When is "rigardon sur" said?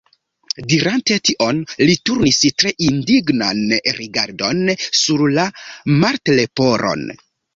3.99-5.23